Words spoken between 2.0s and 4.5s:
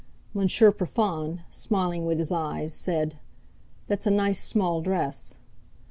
with his eyes, said: "That's a nice